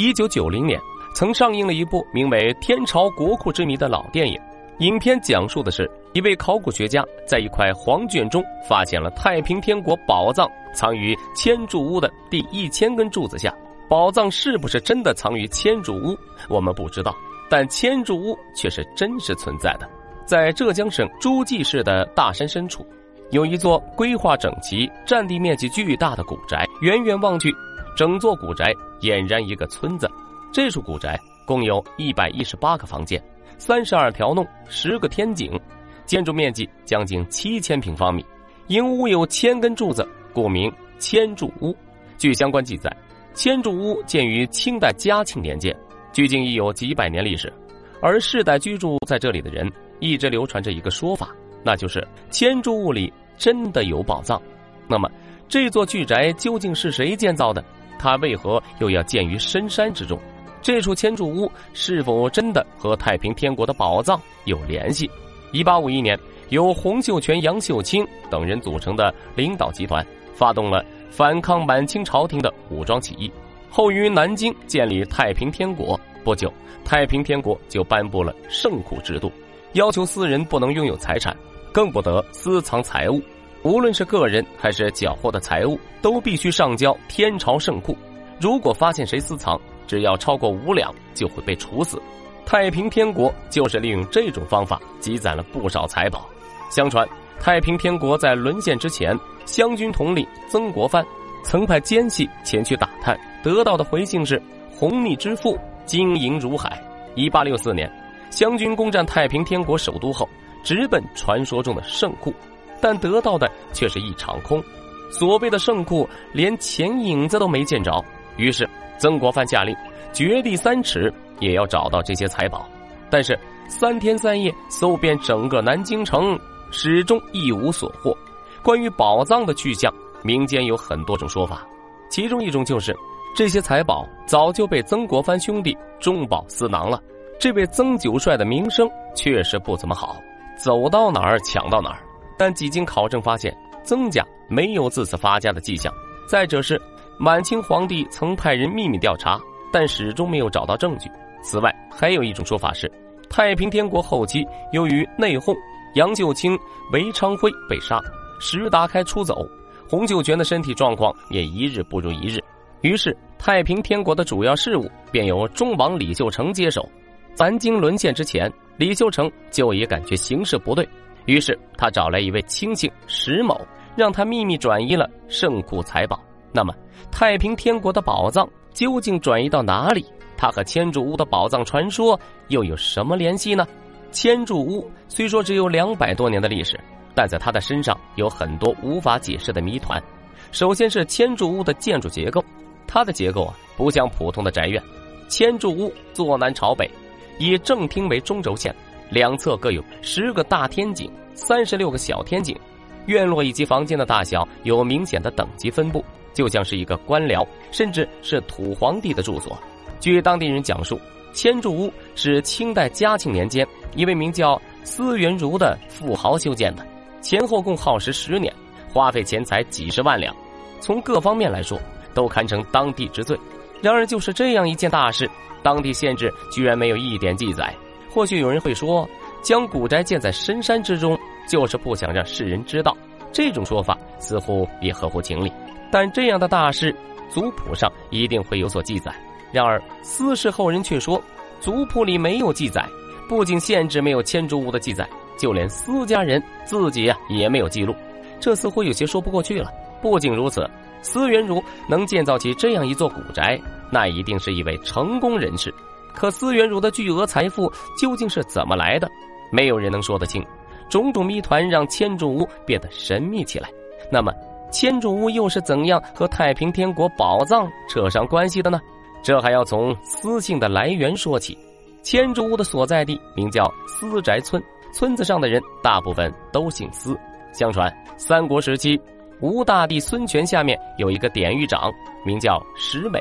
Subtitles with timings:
[0.00, 0.80] 一九九零年，
[1.12, 4.40] 曾上映了一部名为《天朝国库之谜》的老电影。
[4.78, 13.52] 影片讲述的是一位考古学家在一块黄卷中发现了太平天国宝藏，藏于千柱屋的第一千根柱子下。
[13.88, 16.16] 宝藏是不是真的藏于千柱屋，
[16.48, 17.12] 我们不知道，
[17.50, 19.90] 但千柱屋却是真实存在的。
[20.24, 22.86] 在浙江省诸暨市的大山深处，
[23.32, 26.64] 有一座规划整齐、占地面积巨大的古宅。
[26.82, 27.52] 远远望去，
[27.96, 30.10] 整座古宅俨然一个村子。
[30.52, 33.22] 这处古宅共有一百一十八个房间。
[33.58, 35.58] 三十二条弄，十个天井，
[36.06, 38.24] 建筑面积将近七千平方米。
[38.68, 41.76] 营屋有千根柱子，故名千柱屋。
[42.16, 42.94] 据相关记载，
[43.34, 45.74] 千柱屋建于清代嘉庆年间，
[46.12, 47.52] 距今已有几百年历史。
[48.00, 51.34] 而世代居住在这里的人，一直流传着一个说法，
[51.64, 54.40] 那就是千柱屋里真的有宝藏。
[54.86, 55.10] 那么，
[55.48, 57.64] 这座巨宅究竟是谁建造的？
[57.98, 60.18] 他为何又要建于深山之中？
[60.60, 65.10] 这处千柱屋是否真的和太平天国的宝藏有联系？
[65.52, 66.18] 一八五一年，
[66.50, 73.32] 由洪秀全、杨秀清等人组成的领导集团发动了反抗满清朝廷的武装起义，
[73.70, 75.98] 后于南京建立太平天国。
[76.24, 76.52] 不久，
[76.84, 79.32] 太平天国就颁布了圣库制度，
[79.72, 81.34] 要求私人不能拥有财产，
[81.72, 83.22] 更不得私藏财物，
[83.62, 87.96] 无论是个人还是缴获的财物，都必须上交天朝圣库。
[88.40, 92.00] 如果发现谁私藏，只要超过五两，就会被处死。
[92.46, 96.26] 太平天国就是利用这种方法积攒了不少财宝。
[96.70, 97.06] 相传，
[97.40, 101.04] 太平天国在沦陷之前，湘军统领曾国藩
[101.42, 104.40] 曾派奸细前去打探，得到的回信是
[104.74, 106.82] “红逆之富，金银如海”。
[107.16, 107.90] 一八六四年，
[108.30, 110.28] 湘军攻占太平天国首都后，
[110.62, 112.32] 直奔传说中的圣库，
[112.80, 114.62] 但得到的却是一场空。
[115.10, 118.04] 所谓的圣库，连钱影子都没见着。
[118.36, 118.68] 于是。
[119.00, 119.72] 曾国藩下令，
[120.12, 122.68] 掘地三尺也要找到这些财宝，
[123.08, 126.36] 但是三天三夜搜遍整个南京城，
[126.72, 128.12] 始终一无所获。
[128.60, 129.88] 关于宝藏的去向，
[130.24, 131.64] 民间有很多种说法，
[132.10, 132.92] 其中一种就是
[133.36, 137.00] 这些财宝早就被曾国藩兄弟中饱私囊了。
[137.38, 140.16] 这位曾九帅的名声确实不怎么好，
[140.58, 142.00] 走到哪儿抢到哪儿。
[142.38, 143.54] 但几经考证发现，
[143.84, 145.92] 曾家没有自此发家的迹象。
[146.26, 146.80] 再者是。
[147.20, 149.36] 满清皇帝曾派人秘密调查，
[149.72, 151.10] 但始终没有找到证据。
[151.42, 152.88] 此外，还有一种说法是，
[153.28, 155.52] 太平天国后期由于内讧，
[155.96, 156.56] 杨秀清、
[156.92, 158.00] 韦昌辉被杀，
[158.38, 159.44] 石达开出走，
[159.88, 162.38] 洪秀全的身体状况也一日不如一日。
[162.82, 166.88] 于是，太平天国的主要事务便由忠王李秀成接手。
[167.36, 170.88] 南京沦陷之前，李秀成就已感觉形势不对，
[171.28, 173.60] 于是他找来一位亲信石某，
[173.94, 176.18] 让他秘密转移了圣库财宝。
[176.54, 176.74] 那么，
[177.10, 180.06] 太平天国的宝藏究竟转移到哪里？
[180.38, 182.18] 他和千柱屋的宝藏传说
[182.48, 183.66] 又有什么联系呢？
[184.10, 186.80] 千柱屋虽说只有两百多年的历史，
[187.14, 190.02] 但在它的身上有很多无法解释的谜团。
[190.50, 192.42] 首先是千柱屋的建筑结构，
[192.86, 194.82] 它的结构啊不像普通的宅院。
[195.28, 196.90] 千柱屋坐南朝北，
[197.38, 198.74] 以正厅为中轴线，
[199.10, 202.58] 两侧各有十个大天井、三十六个小天井，
[203.06, 206.04] 院落以及房间的大小有明显的等级分布。
[206.34, 209.58] 就像是一个官僚，甚至是土皇帝的住所。
[209.98, 211.00] 据当地人讲述，
[211.32, 216.86] 千柱屋是清代嘉庆年间一位名叫司元如的富豪修建的，
[217.20, 218.54] 前后共耗时十年，
[218.88, 220.32] 花费钱财几十万两，
[220.78, 221.76] 从各方面来说
[222.14, 223.36] 都堪称当地之最。
[223.82, 225.28] 然而，就是这样一件大事，
[225.60, 227.74] 当地县志居然没有一点记载。
[228.18, 229.08] 或许有人会说，
[229.42, 231.16] 将古宅建在深山之中，
[231.48, 232.92] 就是不想让世人知道。
[233.32, 235.52] 这种说法似乎也合乎情理。
[235.92, 236.92] 但这样的大事，
[237.30, 239.14] 族谱上一定会有所记载。
[239.52, 241.22] 然而，私事后人却说，
[241.60, 242.84] 族谱里没有记载。
[243.28, 245.08] 不仅县志没有千竹屋的记载，
[245.38, 247.94] 就连私家人自己呀也没有记录。
[248.40, 249.70] 这似乎有些说不过去了。
[250.02, 250.68] 不仅如此，
[251.02, 253.56] 司元如能建造起这样一座古宅，
[253.92, 255.72] 那一定是一位成功人士。
[256.18, 259.08] 可司元如的巨额财富究竟是怎么来的？
[259.52, 260.44] 没有人能说得清。
[260.90, 263.70] 种种谜团让千柱屋变得神秘起来。
[264.10, 264.32] 那么？
[264.72, 268.80] 千柱屋又是怎样和太平天国宝藏扯上关系的呢？
[269.22, 271.56] 这还要从私姓的来源说起。
[272.02, 274.60] 千柱屋的所在地名叫私宅村，
[274.92, 277.16] 村子上的人大部分都姓司。
[277.52, 279.00] 相传三国时期，
[279.40, 281.92] 吴大帝孙权下面有一个典狱长，
[282.26, 283.20] 名叫石美。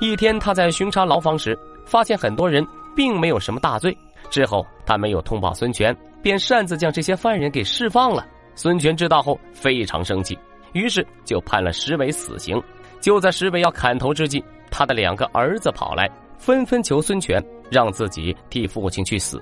[0.00, 3.96] 一天，他在巡查牢房时，发现很多人并没有什么大罪。
[4.30, 8.26] 之后，他没有通报孙权，便擅自将这些犯人给释放了。
[8.54, 10.38] 孙权知道后，非常生气。
[10.72, 12.62] 于是就判了石伟死刑。
[13.00, 16.08] 就在石伟要砍头之际，他的两个儿子跑来，
[16.38, 19.40] 纷纷求孙权让自己替父亲去死。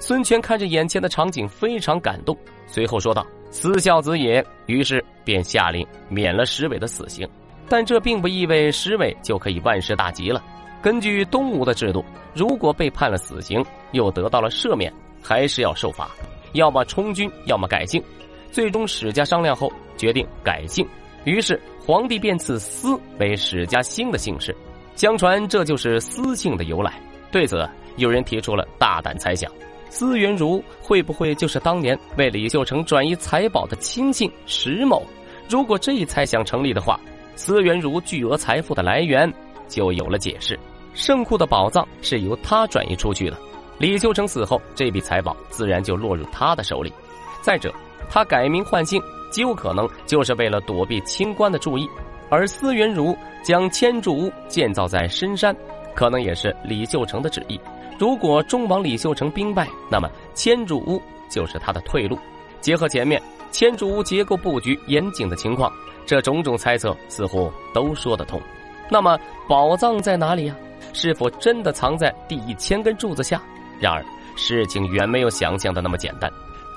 [0.00, 2.36] 孙权看着眼前的场景，非常感动，
[2.66, 7.28] 随后说道：“死孝子也。”于是便下令免了石伟的死刑。
[7.68, 10.42] 但这并不意味石伟就可以万事大吉了。
[10.82, 14.92] 根据东吴的制度，如果被判了死刑，又得到了赦免，
[15.22, 16.10] 还是要受罚，
[16.54, 18.02] 要么充军，要么改姓。
[18.50, 20.84] 最终史家商量后决定改姓，
[21.24, 24.54] 于是皇帝便赐司为史家新的姓氏。
[24.96, 27.00] 相传这就是司姓的由来。
[27.30, 27.64] 对此，
[27.96, 29.50] 有人提出了大胆猜想：
[29.88, 35.06] 司元如会不会就是当年为李秀成转移财宝的亲信石某？
[35.48, 36.98] 如果这一猜想成立的话，
[37.36, 39.32] 司元如巨额财富的来源
[39.68, 40.58] 就有了解释。
[40.94, 43.36] 圣库的宝藏是由他转移出去的，
[43.78, 46.92] 李秀成死后，这笔财宝自然就落入他的手里。
[47.40, 47.72] 再者，
[48.10, 51.88] 他改名换姓极有可能就是为了躲避清官的注意，
[52.28, 55.56] 而司元儒将千柱屋建造在深山，
[55.94, 57.58] 可能也是李秀成的旨意。
[57.98, 61.00] 如果忠王李秀成兵败，那么千柱屋
[61.30, 62.18] 就是他的退路。
[62.60, 65.72] 结合前面千柱屋结构布局严谨的情况，
[66.04, 68.40] 这种种猜测似乎都说得通。
[68.90, 69.18] 那么
[69.48, 70.56] 宝藏在哪里呀？
[70.92, 73.40] 是否真的藏在第一千根柱子下？
[73.80, 74.04] 然而
[74.36, 76.30] 事情远没有想象的那么简单。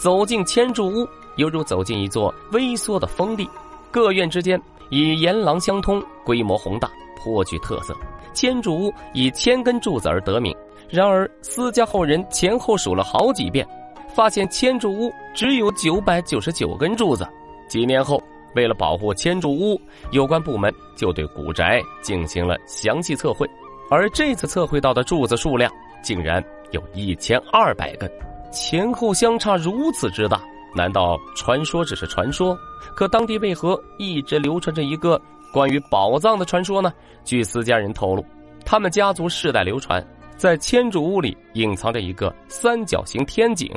[0.00, 3.48] 走进千柱屋，犹如走进一座微缩的封地，
[3.90, 4.60] 各院之间
[4.90, 7.94] 以檐廊相通，规模宏大，颇具特色。
[8.34, 10.56] 千柱屋以千根柱子而得名。
[10.88, 13.66] 然而私家后人前后数了好几遍，
[14.14, 17.26] 发现千柱屋只有九百九十九根柱子。
[17.68, 18.22] 几年后，
[18.54, 19.80] 为了保护千柱屋，
[20.10, 23.48] 有关部门就对古宅进行了详细测绘。
[23.90, 25.70] 而这次测绘到的柱子数量
[26.02, 28.10] 竟然有一千二百根，
[28.50, 30.40] 前后相差如此之大，
[30.74, 32.56] 难道传说只是传说？
[32.94, 35.20] 可当地为何一直流传着一个
[35.52, 36.92] 关于宝藏的传说呢？
[37.24, 38.24] 据私家人透露，
[38.64, 40.04] 他们家族世代流传，
[40.36, 43.70] 在千柱屋里隐藏着一个三角形天井，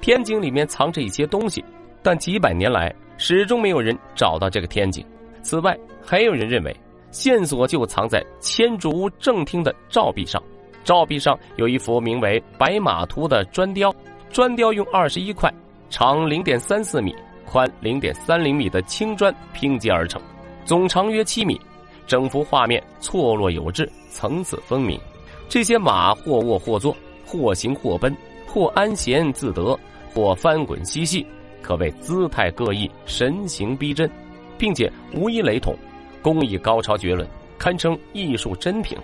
[0.00, 1.64] 天井里面藏着一些东西，
[2.02, 5.04] 但几百年来始终没有人找到这个天井。
[5.42, 6.74] 此外，还有人认为。
[7.14, 10.42] 线索就藏在千柱屋正厅的照壁上，
[10.82, 13.94] 照壁上有一幅名为《白马图》的砖雕，
[14.32, 15.48] 砖雕用二十一块
[15.88, 17.14] 长零点三四米、
[17.46, 20.20] 宽零点三零米的青砖拼接而成，
[20.64, 21.58] 总长约七米。
[22.04, 25.00] 整幅画面错落有致，层次分明。
[25.48, 26.94] 这些马或卧或坐，
[27.24, 28.14] 或行或奔，
[28.44, 29.78] 或安闲自得，
[30.12, 31.24] 或翻滚嬉戏，
[31.62, 34.10] 可谓姿态各异，神形逼真，
[34.58, 35.74] 并且无一雷同。
[36.24, 37.28] 工艺高超绝伦，
[37.58, 38.96] 堪称艺术珍品。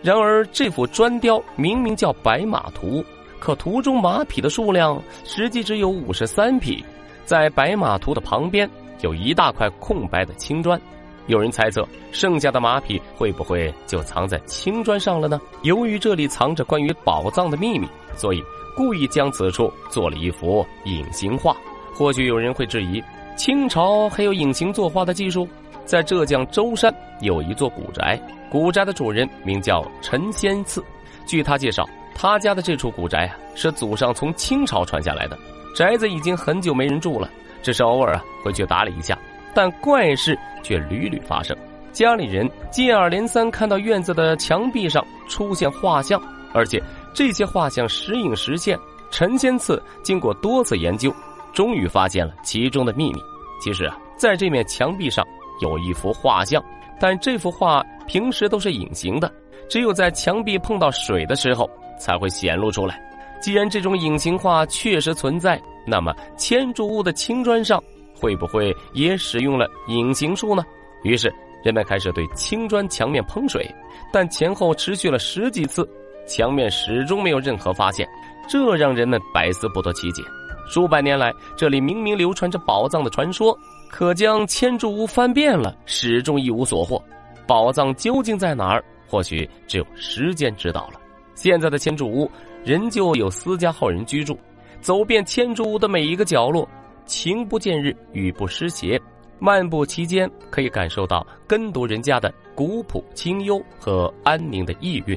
[0.00, 3.02] 然而，这幅砖雕明明叫《白马图》，
[3.38, 6.82] 可图中马匹的数量实际只有五十三匹。
[7.26, 8.68] 在白马图的旁边
[9.02, 10.80] 有一大块空白的青砖，
[11.26, 15.38] 有人猜测，剩下的马匹会不会就藏在青砖上了呢？
[15.62, 17.86] 由于这里藏着关于宝藏的秘密，
[18.16, 18.42] 所以
[18.74, 21.54] 故意将此处做了一幅隐形画。
[21.94, 23.00] 或许有人会质疑，
[23.36, 25.46] 清朝还有隐形作画的技术？
[25.84, 28.20] 在浙江舟山有一座古宅，
[28.50, 30.82] 古宅的主人名叫陈先次。
[31.26, 35.38] 据他介绍，他家的这处古宅啊，是祖上从清朝传下来的。
[35.76, 37.30] 宅子已经很久没人住了，
[37.62, 39.18] 只是偶尔啊会去打理一下。
[39.54, 41.56] 但怪事却屡屡发生，
[41.92, 46.20] 家里人接二连三看到院子的墙壁上出现画像，
[46.52, 46.82] 而且
[47.14, 48.78] 这些画像时隐时现。
[49.10, 51.14] 陈先次经过多次研究，
[51.52, 53.20] 终于发现了其中的秘密。
[53.62, 55.22] 其实啊，在这面墙壁上。
[55.62, 56.62] 有一幅画像，
[57.00, 59.32] 但这幅画平时都是隐形的，
[59.70, 63.00] 只有在墙壁碰到水的时候才会显露出来。
[63.40, 67.82] 既然这种隐形画确实存在，那么千柱屋的青砖上
[68.14, 70.62] 会不会也使用了隐形术呢？
[71.02, 71.32] 于是
[71.64, 73.68] 人们开始对青砖墙面喷水，
[74.12, 75.88] 但前后持续了十几次，
[76.26, 78.08] 墙面始终没有任何发现，
[78.48, 80.22] 这让人们百思不得其解。
[80.68, 83.56] 数百年来，这里明明流传着宝藏的传说。
[83.92, 87.00] 可将千柱屋翻遍了，始终一无所获。
[87.46, 88.82] 宝藏究竟在哪儿？
[89.06, 90.98] 或许只有时间知道了。
[91.34, 92.28] 现在的千柱屋
[92.64, 94.36] 仍旧有私家后人居住。
[94.80, 96.66] 走遍千柱屋的每一个角落，
[97.04, 98.98] 晴不见日，雨不湿鞋。
[99.38, 105.16] 漫步其间，可以感受到耕读人家的古朴清幽和安宁的意蕴。